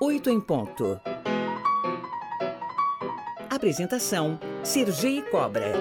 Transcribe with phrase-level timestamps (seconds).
[0.00, 1.00] 8 em ponto.
[3.50, 5.72] Apresentação: Sergi Cobra.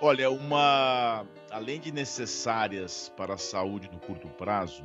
[0.00, 4.82] Olha, uma além de necessárias para a saúde no curto prazo,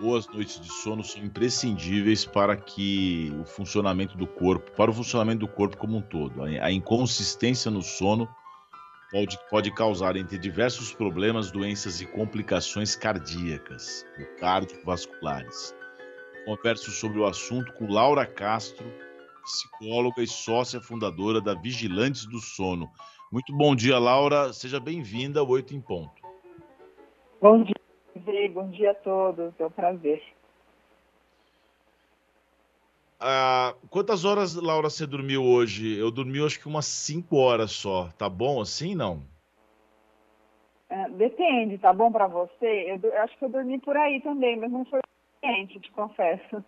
[0.00, 5.46] boas noites de sono são imprescindíveis para que o funcionamento do corpo, para o funcionamento
[5.46, 6.42] do corpo como um todo.
[6.42, 8.28] A inconsistência no sono
[9.12, 15.72] pode, pode causar, entre diversos problemas, doenças e complicações cardíacas ou cardiovasculares.
[16.46, 18.86] Converso sobre o assunto com Laura Castro,
[19.42, 22.88] psicóloga e sócia fundadora da Vigilantes do Sono.
[23.32, 24.52] Muito bom dia, Laura.
[24.52, 26.22] Seja bem-vinda ao Oito em Ponto.
[27.40, 27.74] Bom dia,
[28.52, 29.52] bom dia a todos.
[29.58, 30.22] É um prazer.
[33.18, 35.98] Ah, quantas horas, Laura, você dormiu hoje?
[35.98, 38.08] Eu dormi acho que umas 5 horas só.
[38.16, 39.24] Tá bom assim, não?
[40.88, 42.84] É, depende, tá bom para você?
[42.86, 45.00] Eu, eu, acho que eu dormi por aí também, mas não foi
[45.46, 46.64] suficiente, te confesso.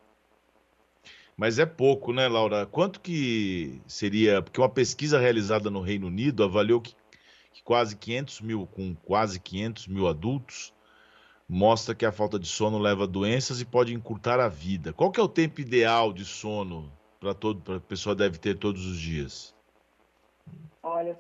[1.37, 2.67] Mas é pouco, né, Laura?
[2.67, 4.43] Quanto que seria?
[4.43, 6.95] Porque uma pesquisa realizada no Reino Unido avaliou que,
[7.53, 10.75] que quase 500 mil, com quase 500 mil adultos,
[11.49, 14.93] mostra que a falta de sono leva a doenças e pode encurtar a vida.
[14.93, 16.91] Qual que é o tempo ideal de sono
[17.21, 19.55] para todo, para a pessoa deve ter todos os dias?
[20.83, 21.17] Olha,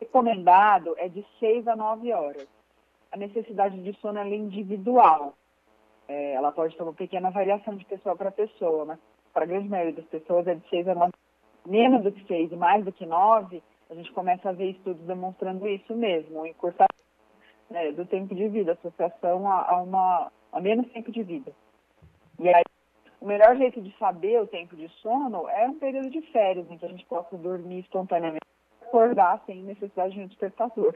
[0.00, 2.48] recomendado é de 6 a 9 horas.
[3.12, 5.36] A necessidade de sono é individual.
[6.10, 8.98] É, ela pode ter uma pequena variação de pessoa para pessoa, mas
[9.32, 11.12] para a grande maioria das pessoas é de 6 a 9.
[11.64, 15.06] Menos do que 6 e mais do que 9, a gente começa a ver estudos
[15.06, 17.04] demonstrando isso mesmo, o encurtamento
[17.70, 21.52] né, do tempo de vida, associação a, a, uma, a menos tempo de vida.
[22.40, 22.64] E aí,
[23.20, 26.76] o melhor jeito de saber o tempo de sono é um período de férias, em
[26.76, 28.46] que a gente possa dormir espontaneamente,
[28.82, 30.92] acordar sem necessidade de um despertador.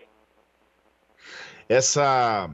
[1.68, 2.50] Essa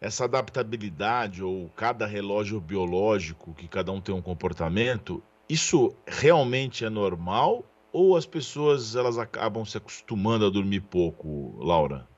[0.00, 6.90] essa adaptabilidade ou cada relógio biológico que cada um tem um comportamento, isso realmente é
[6.90, 12.08] normal ou as pessoas elas acabam se acostumando a dormir pouco, Laura?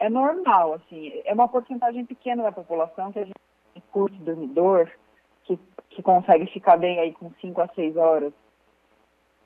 [0.00, 3.36] é normal, assim, é uma porcentagem pequena da população que a gente
[3.92, 4.90] curte dormidor,
[5.44, 5.58] que,
[5.90, 8.32] que consegue ficar bem aí com 5 a 6 horas.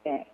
[0.04, 0.24] É.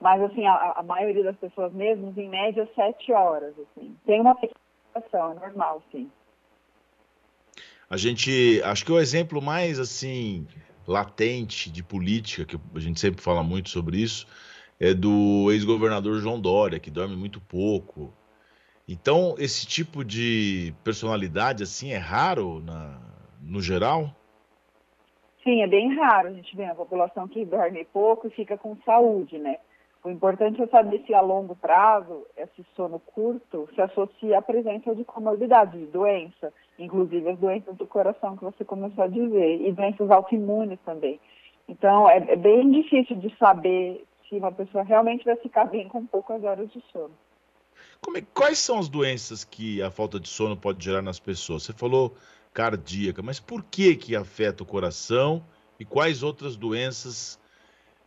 [0.00, 3.94] Mas, assim, a, a, maioria das pessoas mesmo, em média, 7 horas, assim.
[4.06, 4.58] Tem uma pequena
[5.12, 6.10] é normal, sim.
[7.90, 10.46] A gente, acho que o exemplo mais, assim,
[10.86, 14.26] latente de política, que a gente sempre fala muito sobre isso,
[14.78, 18.12] é do ex-governador João Dória, que dorme muito pouco,
[18.88, 22.98] então, esse tipo de personalidade assim é raro na,
[23.42, 24.08] no geral?
[25.44, 26.28] Sim, é bem raro.
[26.28, 29.58] A gente vê a população que dorme pouco e fica com saúde, né?
[30.04, 34.94] O importante é saber se a longo prazo esse sono curto se associa à presença
[34.94, 39.72] de comorbidade, de doença, inclusive as doenças do coração que você começou a dizer, e
[39.72, 41.20] doenças autoimunes também.
[41.68, 46.06] Então, é, é bem difícil de saber se uma pessoa realmente vai ficar bem com
[46.06, 47.14] poucas horas de sono.
[48.16, 51.64] É, quais são as doenças que a falta de sono pode gerar nas pessoas?
[51.64, 52.14] Você falou
[52.54, 55.42] cardíaca, mas por que que afeta o coração
[55.78, 57.38] e quais outras doenças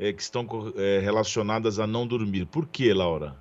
[0.02, 0.46] é, que estão
[0.76, 2.48] é, relacionadas a não dormir?
[2.48, 3.36] Por que, Laura?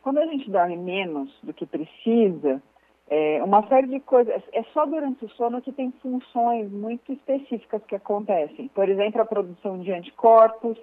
[0.00, 2.62] Quando a gente dorme menos do que precisa,
[3.10, 4.40] é, uma série de coisas.
[4.52, 8.68] É só durante o sono que tem funções muito específicas que acontecem.
[8.68, 10.78] Por exemplo, a produção de anticorpos,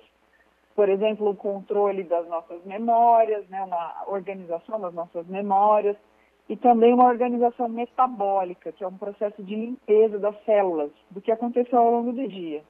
[0.76, 5.96] por exemplo, o controle das nossas memórias, né, uma organização das nossas memórias,
[6.50, 11.32] e também uma organização metabólica, que é um processo de limpeza das células, do que
[11.32, 12.62] aconteceu ao longo do dia.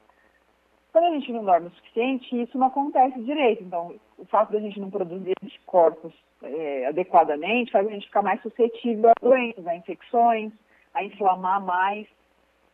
[0.95, 3.61] Quando a gente não dorme o suficiente, isso não acontece direito.
[3.61, 8.21] Então, o fato de a gente não produzir anticorpos é, adequadamente faz a gente ficar
[8.21, 10.53] mais suscetível a doenças, a infecções,
[10.93, 12.07] a inflamar mais.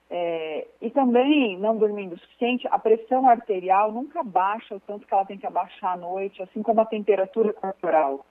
[0.08, 5.14] É, e também, não dormindo o suficiente, a pressão arterial nunca baixa o tanto que
[5.16, 8.24] ela tem que abaixar à noite, assim como a temperatura corporal.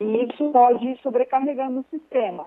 [0.00, 2.44] E isso pode ir sobrecarregando o sistema.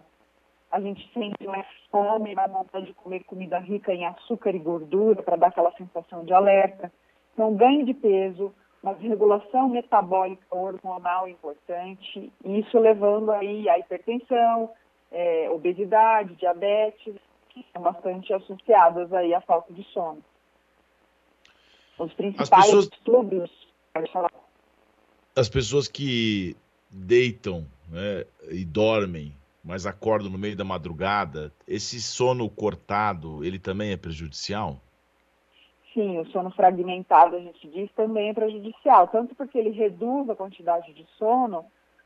[0.72, 5.23] A gente sente mais fome, mais vontade de comer comida rica em açúcar e gordura
[5.23, 6.91] para dar aquela sensação de alerta.
[7.34, 8.53] Então, ganho de peso,
[8.84, 14.72] uma regulação metabólica hormonal importante, e isso levando aí a hipertensão,
[15.11, 17.16] é, obesidade, diabetes,
[17.73, 20.23] são bastante associadas aí à falta de sono.
[21.97, 22.90] Os principais As pessoas...
[22.90, 24.31] distúrbios, pode falar.
[25.35, 26.55] As pessoas que
[26.91, 29.34] deitam né, e dormem,
[29.67, 34.78] mas acordam no meio da madrugada, esse sono cortado, ele também é prejudicial?
[35.93, 40.35] Sim, o sono fragmentado, a gente diz, também é prejudicial, tanto porque ele reduz a
[40.35, 41.66] quantidade de sono,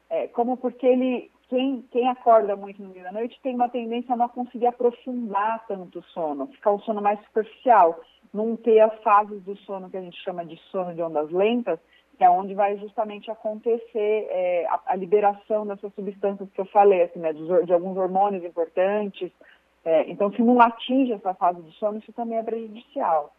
[0.10, 4.14] é, como porque ele quem, quem acorda muito no meio da noite tem uma tendência
[4.14, 8.00] a não conseguir aprofundar tanto o sono, ficar um sono mais superficial,
[8.34, 11.78] não ter as fases do sono que a gente chama de sono de ondas lentas,
[12.22, 17.02] que é onde vai justamente acontecer é, a, a, liberação dessas substâncias que eu falei,
[17.02, 19.32] assim, né, de, de alguns hormônios importantes.
[19.84, 23.34] É, então, se não atinge essa fase do sono, isso também é prejudicial.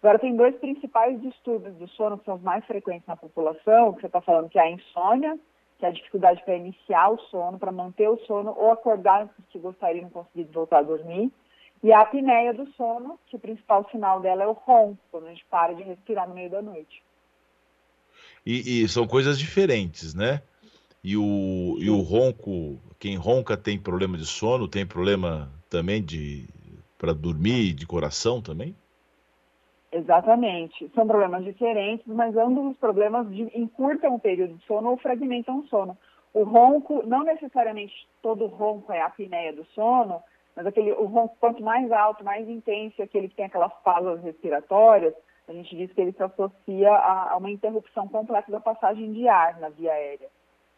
[0.00, 4.02] Agora, tem dois principais distúrbios do sono que são os mais frequentes na população, que
[4.02, 5.36] você está falando que é a insônia,
[5.80, 9.58] que é a dificuldade para iniciar o sono, para manter o sono, ou acordar se
[9.58, 11.32] gostaria e não conseguir voltar a dormir.
[11.82, 15.30] E a apneia do sono, que o principal sinal dela é o ronco, quando a
[15.30, 17.02] gente para de respirar no meio da noite.
[18.44, 20.42] E, e são coisas diferentes, né?
[21.04, 26.48] E o, e o ronco, quem ronca tem problema de sono, tem problema também de
[26.96, 28.76] para dormir, de coração também?
[29.90, 30.88] Exatamente.
[30.94, 35.66] São problemas diferentes, mas ambos os problemas encurtam o período de sono ou fragmentam o
[35.66, 35.98] sono.
[36.32, 37.92] O ronco, não necessariamente
[38.22, 40.22] todo ronco é a apneia do sono,
[40.54, 45.12] mas aquele, o ronco, quanto mais alto, mais intenso, aquele que tem aquelas pausas respiratórias,
[45.48, 49.28] a gente diz que ele se associa a, a uma interrupção completa da passagem de
[49.28, 50.28] ar na via aérea.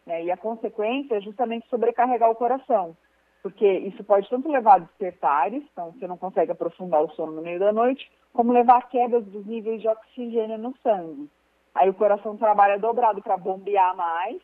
[0.07, 0.25] Né?
[0.25, 2.97] E a consequência é justamente sobrecarregar o coração
[3.45, 7.43] porque isso pode tanto levar a despertares, então você não consegue aprofundar o sono no
[7.43, 11.29] meio da noite, como levar a quedas dos níveis de oxigênio no sangue.
[11.75, 14.41] Aí o coração trabalha dobrado para bombear mais,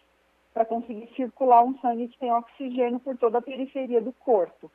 [0.53, 4.71] para conseguir circular um sangue que tem oxigênio por toda a periferia do corpo.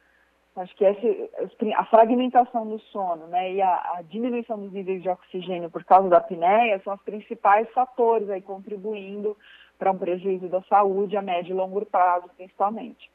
[0.56, 1.30] Acho que esse,
[1.76, 6.08] a fragmentação do sono né, e a, a, diminuição dos níveis de oxigênio por causa
[6.08, 9.36] da apneia são os principais fatores aí contribuindo
[9.78, 13.12] para um prejuízo da saúde a médio e longo prazo, principalmente.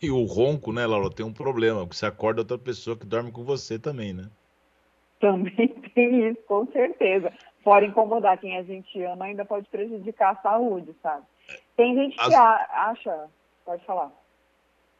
[0.00, 3.30] E o ronco, né, Laura, tem um problema, porque você acorda outra pessoa que dorme
[3.30, 4.30] com você também, né?
[5.20, 7.30] Também tem isso, com certeza.
[7.62, 11.26] Fora incomodar quem a gente ama, ainda pode prejudicar a saúde, sabe?
[11.76, 12.28] Tem gente As...
[12.28, 13.28] que acha.
[13.66, 14.10] Pode falar.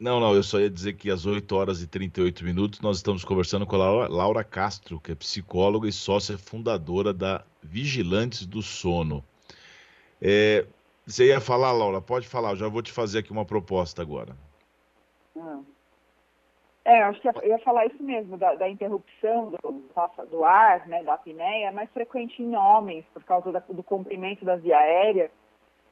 [0.01, 3.23] Não, não, eu só ia dizer que às 8 horas e 38 minutos nós estamos
[3.23, 9.23] conversando com a Laura, Castro, que é psicóloga e sócia fundadora da Vigilantes do Sono.
[10.19, 10.65] É,
[11.05, 12.01] você ia falar, Laura?
[12.01, 14.35] Pode falar, eu já vou te fazer aqui uma proposta agora.
[16.83, 19.83] É, acho que eu ia falar isso mesmo, da, da interrupção do,
[20.31, 24.43] do ar, né, da apneia, é mais frequente em homens, por causa da, do comprimento
[24.43, 25.29] da via aérea,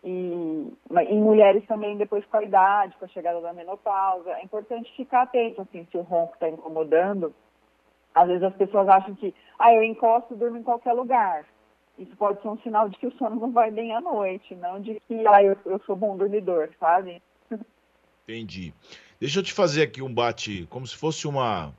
[0.03, 0.71] e
[1.09, 4.31] em mulheres também depois com a idade, com a chegada da menopausa.
[4.31, 7.33] É importante ficar atento, assim, se o ronco está incomodando.
[8.13, 11.45] Às vezes as pessoas acham que, ah, eu encosto e durmo em qualquer lugar.
[11.97, 14.79] Isso pode ser um sinal de que o sono não vai bem à noite, não
[14.79, 17.21] de que, ah, eu, eu sou bom dormidor, sabe?
[18.23, 18.73] Entendi.
[19.19, 21.73] Deixa eu te fazer aqui um bate, como se fosse uma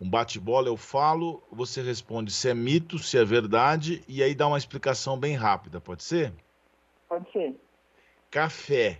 [0.00, 4.48] um bate-bola, eu falo, você responde se é mito, se é verdade, e aí dá
[4.48, 6.32] uma explicação bem rápida, pode ser?
[7.12, 7.60] Pode ser.
[8.30, 8.98] Café.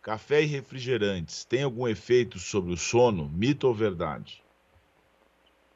[0.00, 3.28] Café e refrigerantes tem algum efeito sobre o sono?
[3.28, 4.42] Mito ou verdade?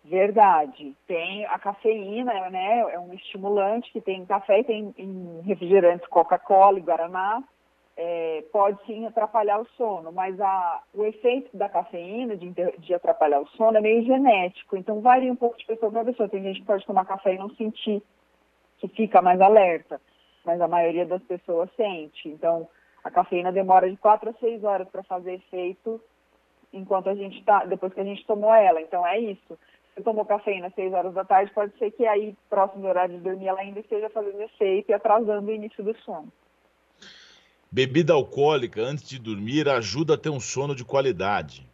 [0.02, 0.96] Verdade.
[1.06, 2.94] Tem a cafeína, né?
[2.94, 7.44] É um estimulante que tem café e tem em refrigerantes Coca-Cola e Guaraná
[7.94, 13.41] é, pode sim atrapalhar o sono, mas a, o efeito da cafeína de, de, atrapalhar
[13.41, 16.26] o sono é meio genético, então varia um pouco de pessoa para pessoa.
[16.26, 18.02] Tem gente que pode tomar café e não sentir,
[18.79, 20.00] que fica mais alerta,
[20.44, 22.29] mas a maioria das pessoas sente.
[22.29, 22.69] Então,
[23.02, 26.00] a cafeína demora de 4 a 6 horas para fazer efeito
[26.73, 28.81] enquanto a gente está, depois que a gente tomou ela.
[28.81, 29.58] Então, é isso.
[29.94, 33.17] Se tomou cafeína às 6 horas da tarde, pode ser que aí, próximo do horário
[33.17, 36.32] de dormir, ela ainda esteja fazendo efeito e atrasando o início do sono.
[37.70, 41.69] Bebida alcoólica antes de dormir ajuda a ter um sono de qualidade.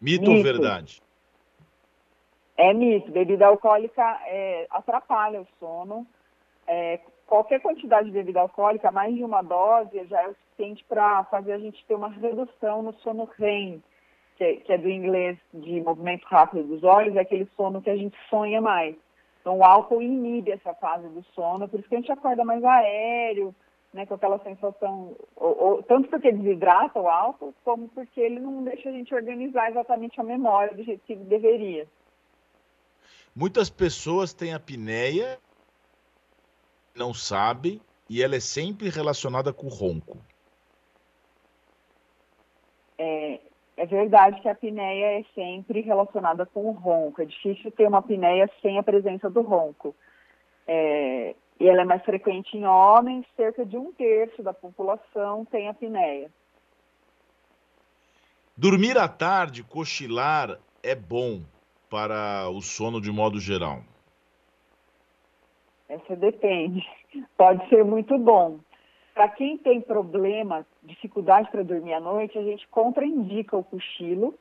[0.00, 0.30] Mito, mito.
[0.30, 1.00] ou verdade?
[2.56, 3.10] É mito.
[3.10, 6.06] Bebida alcoólica é, atrapalha o sono.
[6.66, 11.24] É, qualquer quantidade de bebida alcoólica, mais de uma dose, já é o suficiente para
[11.24, 13.82] fazer a gente ter uma redução no sono REM,
[14.36, 17.90] que é, que é do inglês de movimento rápido dos olhos, é aquele sono que
[17.90, 18.96] a gente sonha mais.
[19.40, 22.62] Então, o álcool inibe essa fase do sono, por isso que a gente acorda mais
[22.64, 23.54] aéreo,
[23.92, 28.62] né, com aquela sensação, ou, ou, tanto porque desidrata o álcool, como porque ele não
[28.62, 31.86] deixa a gente organizar exatamente a memória do jeito que deveria.
[33.34, 35.38] Muitas pessoas têm apneia,
[36.96, 40.18] não sabem, e ela é sempre relacionada com o ronco.
[42.98, 43.40] É,
[43.76, 47.20] é verdade que a apneia é sempre relacionada com o ronco.
[47.20, 49.94] É difícil ter uma apneia sem a presença do ronco.
[50.66, 55.68] É, e ela é mais frequente em homens, cerca de um terço da população tem
[55.68, 56.30] apneia.
[58.56, 61.42] Dormir à tarde, cochilar, é bom
[61.90, 63.82] para o sono de modo geral?
[65.96, 66.86] Essa depende.
[67.36, 68.58] Pode ser muito bom.
[69.14, 74.34] Para quem tem problema, dificuldade para dormir à noite, a gente contraindica o cochilo,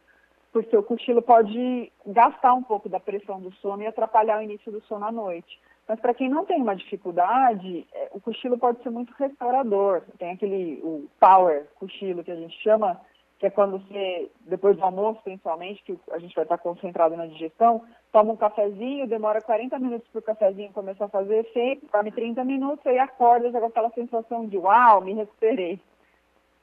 [0.52, 4.72] porque o cochilo pode gastar um pouco da pressão do sono e atrapalhar o início
[4.72, 5.60] do sono à noite.
[5.88, 10.02] Mas para quem não tem uma dificuldade, é, o cochilo pode ser muito restaurador.
[10.18, 13.00] Tem aquele o power cochilo que a gente chama,
[13.38, 17.25] que é quando você, depois do almoço principalmente, que a gente vai estar concentrado na
[17.25, 22.12] digestão, toma um cafezinho, demora 40 minutos para o cafezinho começar a fazer efeito, dorme
[22.12, 25.80] 30 minutos, aí acorda já com aquela sensação de uau, me recuperei.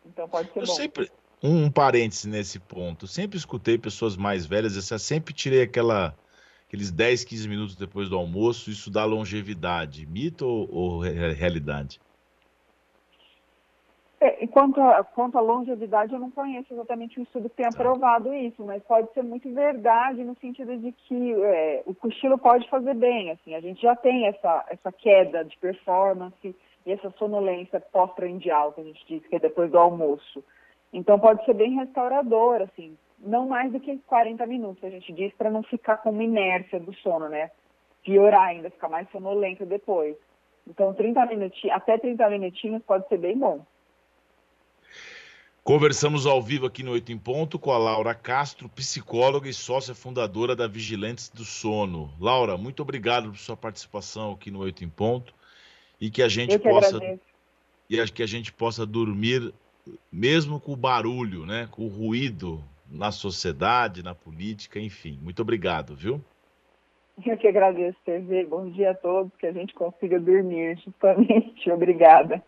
[0.07, 0.73] Então pode ser Eu bom.
[0.73, 1.11] sempre,
[1.43, 6.15] um parêntese nesse ponto, sempre escutei pessoas mais velhas, eu sempre tirei aquela
[6.67, 10.07] aqueles 10, 15 minutos depois do almoço, isso dá longevidade.
[10.07, 12.01] Mito ou, ou realidade?
[14.25, 17.77] É, quanto, a, quanto à longevidade, eu não conheço exatamente um estudo que tenha tá.
[17.77, 22.69] provado isso, mas pode ser muito verdade no sentido de que é, o cochilo pode
[22.71, 23.33] fazer bem.
[23.33, 26.55] Assim, a gente já tem essa, essa queda de performance
[26.87, 30.45] e essa sonolência pós-prandial, que a gente diz que é depois do almoço.
[30.93, 35.35] Então pode ser bem restaurador, assim, não mais do que 40 minutos, a gente diz,
[35.35, 37.51] para não ficar com uma inércia do sono, né?
[38.05, 40.15] Piorar ainda, ficar mais sonolento depois.
[40.65, 43.65] Então, 30 minutinhos, até 30 minutinhos pode ser bem bom.
[45.65, 49.95] Conversamos ao vivo aqui no Oito em Ponto com a Laura Castro, psicóloga e sócia
[49.95, 52.13] fundadora da Vigilantes do Sono.
[52.21, 55.33] Laura, muito obrigado por sua participação aqui no Oito em Ponto
[56.01, 57.23] e que a gente que possa agradeço.
[57.89, 59.55] e que a gente possa dormir
[60.11, 65.17] mesmo com o barulho, né, com o ruído na sociedade, na política, enfim.
[65.23, 66.21] Muito obrigado, viu?
[67.25, 68.47] Eu que agradeço, TV.
[68.47, 71.71] Bom dia a todos, que a gente consiga dormir, justamente.
[71.71, 72.43] Obrigada.